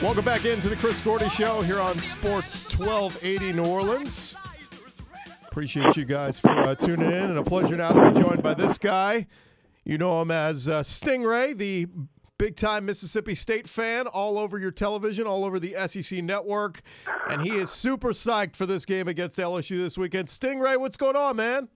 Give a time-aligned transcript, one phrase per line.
[0.00, 4.34] Welcome back into the Chris Gordy Show here on Sports 1280 New Orleans.
[5.46, 8.54] Appreciate you guys for uh, tuning in, and a pleasure now to be joined by
[8.54, 9.26] this guy.
[9.84, 11.86] You know him as uh, Stingray, the
[12.38, 16.80] big time Mississippi State fan, all over your television, all over the SEC network.
[17.28, 20.28] And he is super psyched for this game against LSU this weekend.
[20.28, 21.68] Stingray, what's going on, man?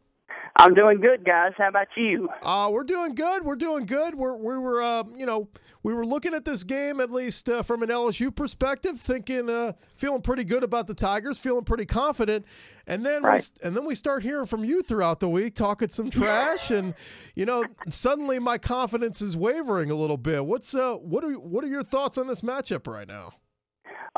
[0.57, 1.53] I'm doing good, guys.
[1.59, 2.29] How about you?
[2.43, 3.45] Uh, we're doing good.
[3.45, 4.15] We're doing good.
[4.15, 5.49] We're, we were, uh, you know,
[5.83, 9.73] we were looking at this game at least uh, from an LSU perspective, thinking, uh,
[9.96, 12.46] feeling pretty good about the Tigers, feeling pretty confident,
[12.87, 13.51] and then Right.
[13.63, 16.95] we, and then we start hearing from you throughout the week, talking some trash, and
[17.35, 20.46] you know, suddenly my confidence is wavering a little bit.
[20.46, 23.30] What's uh, what are what are your thoughts on this matchup right now?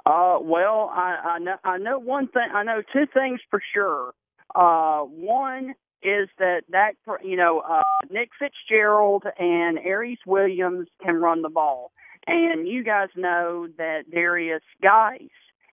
[0.05, 2.49] Uh, well, I, I know I know one thing.
[2.55, 4.13] I know two things for sure.
[4.55, 6.93] Uh, one is that that
[7.25, 11.93] you know uh, Nick Fitzgerald and Aeris Williams can run the ball,
[12.27, 15.21] and you guys know that Derrius Guice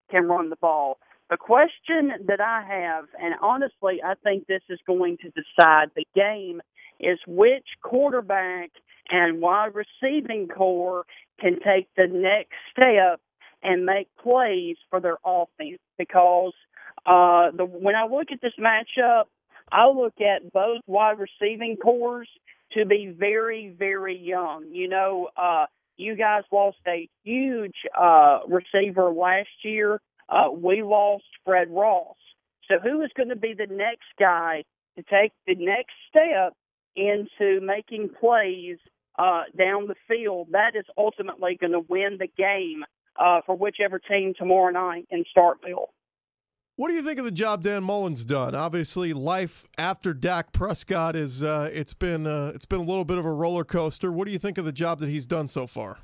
[0.09, 0.97] can run the ball.
[1.29, 6.05] The question that I have, and honestly, I think this is going to decide the
[6.15, 6.61] game,
[6.99, 8.69] is which quarterback
[9.09, 11.05] and wide receiving corps
[11.39, 13.19] can take the next step
[13.63, 15.79] and make plays for their offense.
[15.97, 16.53] Because
[17.05, 19.25] uh, the when I look at this matchup,
[19.73, 22.27] I look at both wide receiving corps
[22.73, 24.67] to be very, very young.
[24.71, 25.65] You know, uh,
[25.97, 29.99] you guys lost a huge uh, receiver last year.
[30.29, 32.15] Uh, we lost Fred Ross.
[32.67, 34.63] So who is going to be the next guy
[34.95, 36.53] to take the next step
[36.95, 38.77] into making plays
[39.17, 40.49] uh, down the field?
[40.51, 42.85] That is ultimately going to win the game
[43.19, 45.87] uh, for whichever team tomorrow night in Starkville.
[46.75, 48.55] What do you think of the job Dan Mullen's done?
[48.55, 53.19] Obviously, life after Dak Prescott is uh, it's been uh, it's been a little bit
[53.19, 54.11] of a roller coaster.
[54.11, 55.99] What do you think of the job that he's done so far?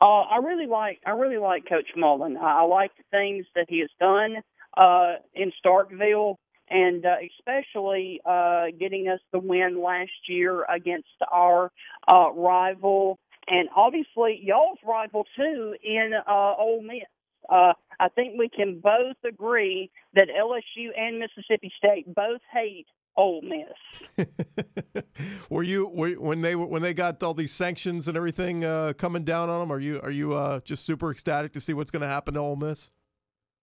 [0.00, 2.36] Uh, I really like I really like Coach Mullen.
[2.36, 4.36] I, like the things that he has done
[4.76, 6.36] uh, in Starkville,
[6.70, 11.72] and uh, especially uh, getting us the win last year against our
[12.06, 13.18] uh, rival,
[13.48, 17.02] and obviously y'all's rival too in uh, Ole Miss.
[17.48, 22.86] Uh, I think we can both agree that LSU and Mississippi State both hate
[23.16, 24.26] Ole Miss.
[25.50, 28.92] were you were, when they were- when they got all these sanctions and everything uh,
[28.98, 29.70] coming down on them?
[29.70, 32.40] Are you are you uh, just super ecstatic to see what's going to happen to
[32.40, 32.90] Ole Miss?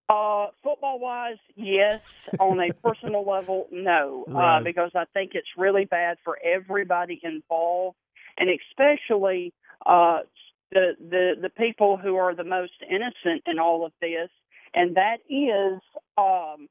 [0.08, 2.02] Uh, football wise, yes.
[2.40, 4.24] On a personal level, no.
[4.28, 4.58] Right.
[4.58, 7.98] Uh, because I think it's really bad for everybody involved,
[8.38, 9.54] and especially
[9.86, 10.20] uh,
[10.72, 14.30] the the the people who are the most innocent in all of this,
[14.74, 15.82] and that is
[16.18, 16.68] um,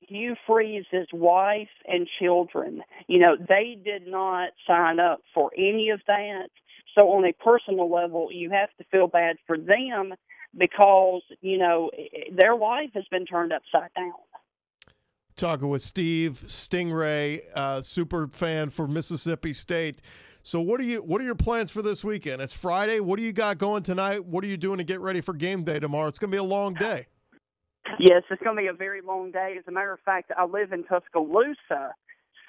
[0.00, 2.82] Hugh Freeze's wife and children.
[3.08, 6.48] You know, they did not sign up for any of that.
[6.94, 10.14] So on a personal level, you have to feel bad for them
[10.58, 11.90] because you know
[12.36, 14.12] their life has been turned upside down.
[15.40, 20.02] Talking with Steve Stingray, uh, super fan for Mississippi State.
[20.42, 22.42] So what are you what are your plans for this weekend?
[22.42, 23.00] It's Friday.
[23.00, 24.22] What do you got going tonight?
[24.22, 26.08] What are you doing to get ready for game day tomorrow?
[26.08, 27.06] It's going to be a long day.
[27.98, 29.54] Yes, it's going to be a very long day.
[29.58, 31.94] As a matter of fact, I live in Tuscaloosa,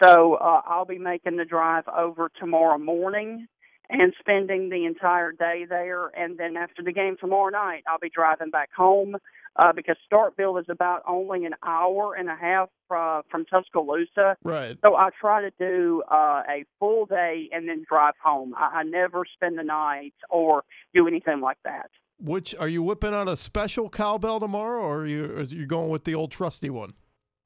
[0.04, 3.48] so uh, I'll be making the drive over tomorrow morning
[3.90, 6.08] and spending the entire day there.
[6.08, 9.16] And then after the game tomorrow night, I'll be driving back home
[9.58, 14.38] uh, because Starkville is about only an hour and a half uh, from Tuscaloosa.
[14.44, 14.78] Right.
[14.84, 18.54] So I try to do uh, a full day and then drive home.
[18.58, 20.64] I, I never spend the night or
[20.94, 21.90] do anything like that.
[22.20, 25.90] Which are you whipping out a special cowbell tomorrow, or are you are you going
[25.90, 26.92] with the old trusty one?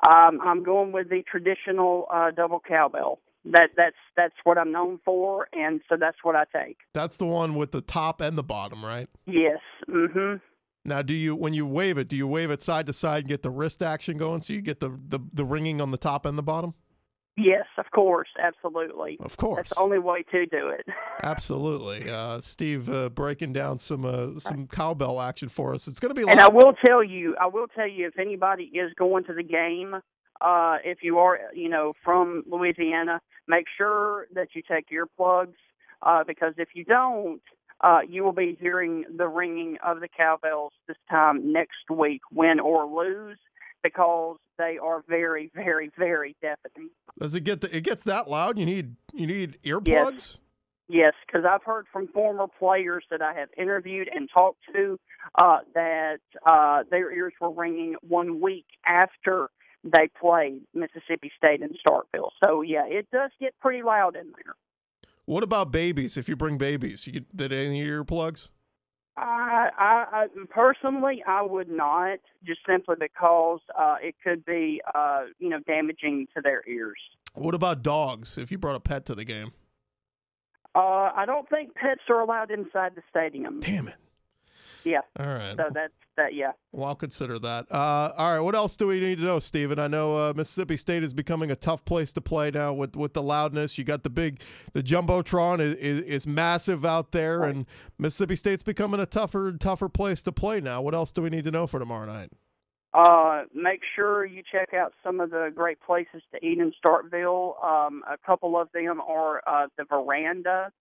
[0.06, 3.20] Um, I'm going with the traditional uh, double cowbell.
[3.46, 6.78] That that's that's what I'm known for, and so that's what I take.
[6.94, 9.08] That's the one with the top and the bottom, right?
[9.26, 9.60] Yes.
[9.90, 10.38] Mm-hmm.
[10.86, 13.28] Now, do you when you wave it, do you wave it side to side and
[13.28, 16.26] get the wrist action going, so you get the the, the ringing on the top
[16.26, 16.76] and the bottom?
[17.38, 19.18] Yes, of course, absolutely.
[19.20, 19.58] Of course.
[19.58, 20.86] That's the only way to do it.
[21.22, 25.88] Absolutely, uh, Steve, uh, breaking down some uh, some cowbell action for us.
[25.88, 26.30] It's going to be.
[26.30, 29.44] And I will tell you, I will tell you, if anybody is going to the
[29.44, 29.96] game,
[30.40, 35.56] uh, if you are, you know, from Louisiana, make sure that you take earplugs
[36.04, 37.42] uh, because if you don't,
[37.82, 42.60] uh, you will be hearing the ringing of the cowbells this time next week, win
[42.60, 43.38] or lose,
[43.84, 46.90] because they are very, very, very deafening.
[47.20, 48.58] Does it get the, it gets that loud?
[48.58, 49.86] You need you need earplugs.
[49.88, 50.38] Yes.
[50.88, 55.00] Yes, because I've heard from former players that I have interviewed and talked to
[55.34, 59.50] uh, that uh, their ears were ringing one week after
[59.84, 62.30] they played Mississippi State in Starkville.
[62.44, 64.56] So yeah, it does get pretty loud in there.
[65.26, 66.18] What about babies?
[66.18, 68.50] If you bring babies, you get did any earplugs?
[69.18, 75.24] I, I, I personally, I would not, just simply because uh, it could be, uh,
[75.40, 76.98] you know, damaging to their ears.
[77.34, 78.38] What about dogs?
[78.38, 79.54] If you brought a pet to the game,
[80.76, 83.62] uh, I don't think pets are allowed inside the stadium.
[83.62, 83.96] damn it!
[84.86, 85.56] Yeah, All right.
[85.58, 86.34] so that's that.
[86.34, 86.52] Yeah.
[86.72, 87.70] Well, I'll consider that.
[87.72, 88.40] Uh, all right.
[88.40, 89.80] What else do we need to know, Steven?
[89.80, 93.14] I know uh, Mississippi State is becoming a tough place to play now with, with
[93.14, 93.78] the loudness.
[93.78, 94.40] You got the big,
[94.74, 97.56] the jumbotron is, is, is massive out there, Right.
[97.56, 97.66] and
[97.98, 100.82] Mississippi State's becoming a tougher and tougher place to play now.
[100.82, 102.30] What else do we need to know for tomorrow night?
[102.94, 107.62] Uh, make sure you check out some of the great places to eat in Starkville.
[107.62, 110.72] Um, a couple of them are uh, the Veranda.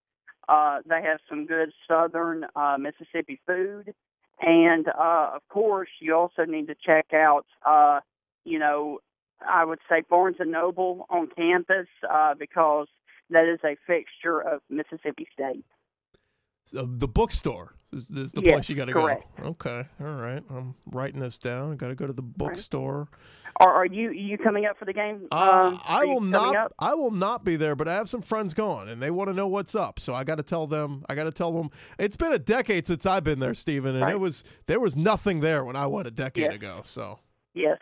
[0.47, 3.93] Uh, they have some good Southern uh, Mississippi food,
[4.41, 7.99] and uh, of course, you also need to check out, uh,
[8.43, 8.99] you know,
[9.47, 12.87] I would say Barnes and Noble on campus uh, because
[13.29, 15.65] that is a fixture of Mississippi State.
[16.63, 19.21] So the bookstore is, is the Yes, place you got to go.
[19.43, 19.83] Okay.
[20.01, 20.43] All right.
[20.49, 21.71] I'm writing this down.
[21.71, 23.07] I Got to go to the bookstore.
[23.61, 25.27] Are, are you you coming up for the game?
[25.31, 26.55] Uh, Um, I will not.
[26.55, 26.73] up?
[26.77, 29.33] I will not be there, but I have some friends going, and they want to
[29.33, 29.97] know what's up.
[29.99, 31.05] So I got to tell them.
[31.07, 31.69] I got to tell them.
[31.97, 35.39] It's been a decade since I've been there, Stephen, and it was there was nothing
[35.39, 36.55] there when I went a decade Yes.
[36.55, 36.81] ago.
[36.83, 37.19] So,
[37.53, 37.77] Yes.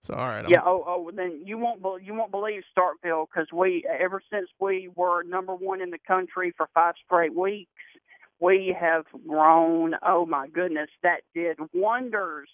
[0.00, 0.36] so all right.
[0.42, 0.62] I'm- Yeah.
[0.64, 1.10] Oh, oh.
[1.14, 1.82] Then you won't.
[2.02, 6.54] You won't believe Starkville because we, ever since we were number one in the country
[6.56, 7.70] for five straight weeks,
[8.42, 9.94] we have grown.
[10.06, 12.48] Oh my goodness, that did wonders.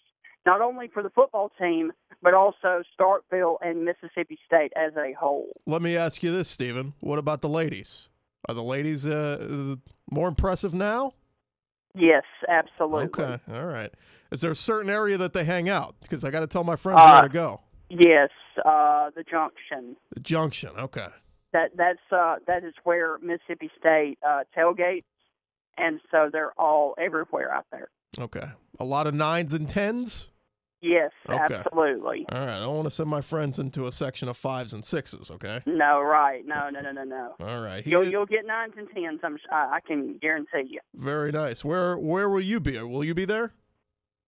[0.46, 1.93] Not only for the football team,
[2.23, 5.49] but also Starkville and Mississippi State as a whole.
[5.67, 6.94] Let me ask you this, Stephen.
[7.00, 8.08] What about the ladies?
[8.49, 9.76] Are the ladies uh,
[10.11, 11.14] more impressive now?
[11.94, 13.06] Yes, absolutely.
[13.06, 13.38] Okay.
[13.52, 13.91] All right.
[14.31, 15.96] Is there a certain area that they hang out?
[16.00, 17.61] Because I got to tell my friends Uh, where to go.
[17.91, 18.31] Yes,
[18.64, 19.96] uh, the junction.
[20.14, 20.70] The junction.
[20.79, 21.08] Okay.
[21.52, 25.05] That that's uh, that is where Mississippi State uh, tailgates,
[25.79, 27.89] and so they're all everywhere out there.
[28.19, 28.47] Okay.
[28.81, 30.29] A lot of nines and tens.
[30.81, 31.55] Yes, Okay.
[31.57, 32.25] absolutely.
[32.31, 32.57] All right.
[32.57, 35.29] I don't want to send my friends into a section of fives and sixes.
[35.33, 35.61] Okay.
[35.67, 36.47] No, right?
[36.47, 37.35] No, no, no, no, no.
[37.41, 37.85] All right.
[37.85, 39.19] He You'll is- you'll get nines and tens.
[39.25, 40.81] I'm I, can guarantee you.
[40.95, 41.65] very nice.
[41.65, 42.81] Where Where will you be?
[42.81, 43.53] Will you be there?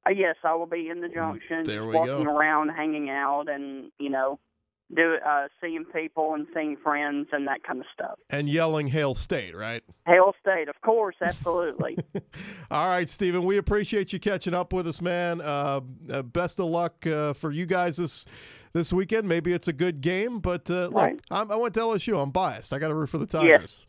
[0.07, 2.35] Uh, yes, I will be in the junction, There we walking go.
[2.37, 4.41] around, hanging out, and you know,
[4.95, 8.19] do uh, seeing people and seeing friends and that kind of stuff.
[8.31, 9.83] And yelling Hail State, right?
[10.07, 11.97] Hail State, of course, absolutely.
[12.71, 13.45] All right, Stephen.
[13.45, 15.41] We appreciate you catching up with us, man.
[15.41, 15.81] Uh,
[16.13, 18.27] uh, best of luck uh, for you guys this
[18.73, 19.29] this weekend.
[19.29, 21.21] Maybe it's a good game, but uh, look, Right.
[21.31, 22.21] I'm, I went to LSU.
[22.21, 22.73] I'm biased.
[22.73, 23.49] I got to root for the Tigers.
[23.49, 23.87] Yes.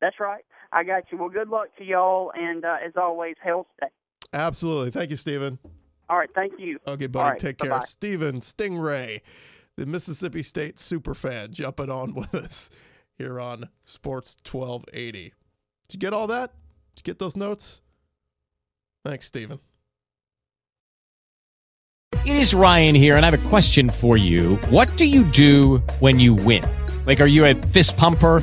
[0.00, 0.44] That's right.
[0.72, 1.18] I got you.
[1.18, 3.90] Well, good luck to y'all, and uh, as always, Hail State.
[4.32, 4.90] Absolutely.
[4.92, 5.58] Thank you, Stephen.
[6.08, 6.78] All right, thank you.
[6.86, 7.30] Okay, buddy.
[7.30, 7.70] Right, take care.
[7.70, 7.84] bye-bye.
[7.84, 9.20] Stephen Stingray,
[9.76, 12.70] the Mississippi State super fan, jumping on with us
[13.18, 15.34] here on Sports 1280.
[15.88, 16.52] Did you get all that?
[16.94, 17.80] Did you get those notes?
[19.04, 19.60] Thanks, Stephen.
[22.26, 24.56] It is Ryan here, and I have a question for you.
[24.68, 26.64] What do you do when you win?
[27.06, 28.42] Like, are you a fist pumper?